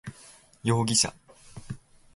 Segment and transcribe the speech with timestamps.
[0.63, 1.13] 容疑者